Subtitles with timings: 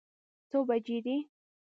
[0.49, 1.17] څه بجې دي؟